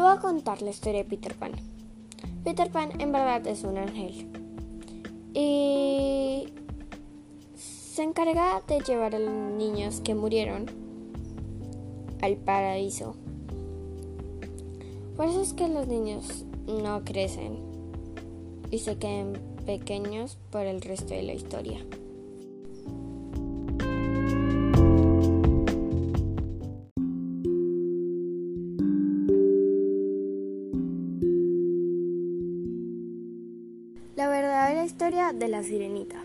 [0.00, 1.52] Te voy a contar la historia de Peter Pan.
[2.42, 4.30] Peter Pan en verdad es un ángel.
[5.34, 6.48] Y
[7.54, 10.70] se encarga de llevar a los niños que murieron
[12.22, 13.14] al paraíso.
[15.18, 17.58] Por eso es que los niños no crecen
[18.70, 19.34] y se quedan
[19.66, 21.78] pequeños por el resto de la historia.
[34.80, 36.16] Verdadera historia de la sirenita.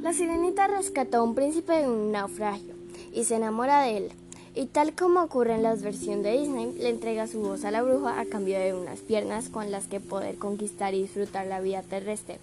[0.00, 2.74] La sirenita rescató a un príncipe de un naufragio
[3.12, 4.10] y se enamora de él.
[4.54, 7.82] Y tal como ocurre en la versión de Disney, le entrega su voz a la
[7.82, 11.82] bruja a cambio de unas piernas con las que poder conquistar y disfrutar la vida
[11.82, 12.38] terrestre.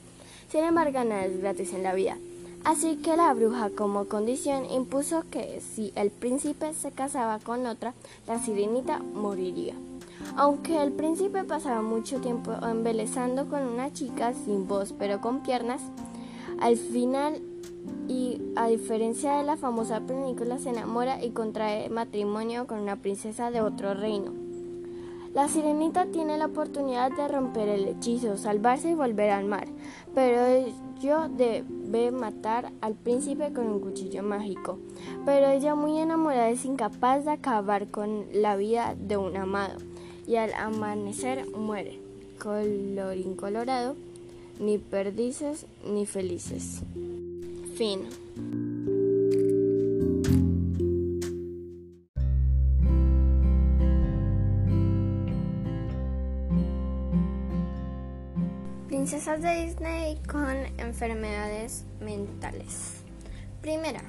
[0.51, 2.17] Sin embargo, nada es gratis en la vida.
[2.65, 7.93] Así que la bruja como condición impuso que si el príncipe se casaba con otra,
[8.27, 9.75] la sirenita moriría.
[10.35, 15.81] Aunque el príncipe pasaba mucho tiempo embelezando con una chica sin voz pero con piernas,
[16.59, 17.41] al final
[18.07, 23.51] y a diferencia de la famosa película se enamora y contrae matrimonio con una princesa
[23.51, 24.31] de otro reino.
[25.33, 29.65] La sirenita tiene la oportunidad de romper el hechizo, salvarse y volver al mar,
[30.13, 34.77] pero ello debe matar al príncipe con un cuchillo mágico.
[35.25, 39.77] Pero ella muy enamorada es incapaz de acabar con la vida de un amado
[40.31, 41.99] y al amanecer muere.
[42.39, 43.97] Colorín colorado,
[44.61, 46.83] ni perdices ni felices.
[47.75, 48.07] Fin.
[58.87, 63.01] Princesas de Disney con enfermedades mentales.
[63.61, 64.03] Primera,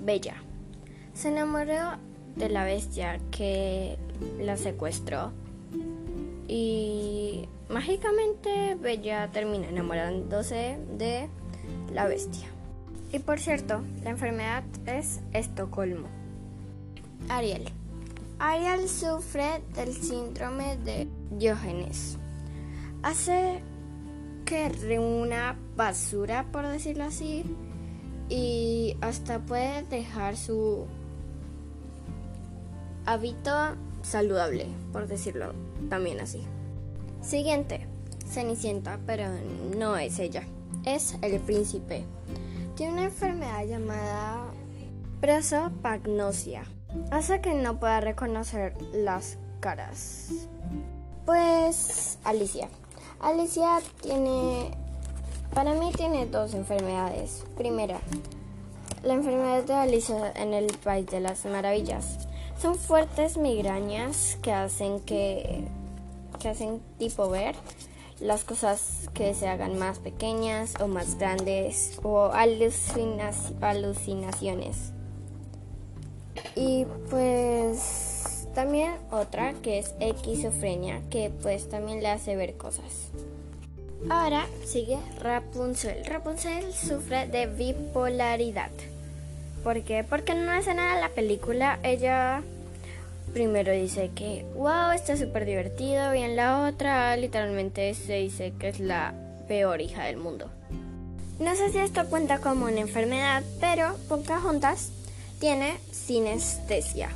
[0.00, 0.36] Bella.
[1.12, 1.96] Se enamoró
[2.36, 3.98] de la bestia que
[4.38, 5.32] la secuestró
[6.48, 11.28] y mágicamente Bella termina enamorándose de
[11.92, 12.46] la bestia.
[13.12, 16.08] Y por cierto, la enfermedad es Estocolmo.
[17.28, 17.68] Ariel.
[18.38, 22.18] Ariel sufre del síndrome de Diógenes.
[23.02, 23.62] Hace
[24.44, 27.44] que reúna basura, por decirlo así,
[28.28, 30.86] y hasta puede dejar su
[33.06, 35.52] hábito saludable, por decirlo
[35.88, 36.42] también así.
[37.22, 37.86] Siguiente,
[38.28, 39.24] Cenicienta, pero
[39.76, 40.44] no es ella,
[40.84, 42.04] es el príncipe.
[42.76, 44.44] Tiene una enfermedad llamada
[45.20, 46.64] prosopagnosia,
[47.10, 50.28] hace que no pueda reconocer las caras.
[51.24, 52.68] Pues Alicia.
[53.20, 54.70] Alicia tiene,
[55.54, 57.44] para mí tiene dos enfermedades.
[57.56, 57.98] Primera,
[59.02, 62.28] la enfermedad de Alicia en el País de las Maravillas.
[62.60, 65.64] Son fuertes migrañas que hacen que,
[66.40, 67.54] que hacen tipo ver
[68.20, 74.92] las cosas que se hagan más pequeñas o más grandes o alucinaciones.
[76.54, 83.10] Y pues también otra que es esquizofrenia que pues también le hace ver cosas.
[84.08, 86.06] Ahora sigue Rapunzel.
[86.06, 88.70] Rapunzel sufre de bipolaridad.
[89.66, 90.04] ¿Por qué?
[90.04, 92.40] Porque en una escena de la película ella
[93.32, 98.68] primero dice que, wow, está súper divertido, y en la otra literalmente se dice que
[98.68, 99.12] es la
[99.48, 100.48] peor hija del mundo.
[101.40, 104.92] No sé si esto cuenta como una enfermedad, pero Pocahontas
[105.40, 107.08] tiene sinestesia.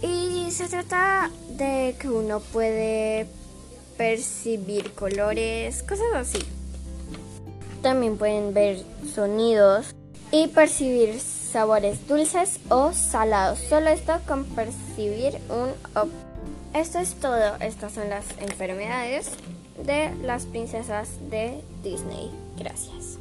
[0.00, 3.26] Y se trata de que uno puede
[3.96, 6.38] percibir colores, cosas así.
[7.82, 9.96] También pueden ver sonidos
[10.30, 13.58] y percibir sabores dulces o salados.
[13.58, 16.08] Solo esto con percibir un ob.
[16.74, 17.56] Esto es todo.
[17.60, 19.30] Estas son las enfermedades
[19.84, 22.30] de las princesas de Disney.
[22.58, 23.18] Gracias.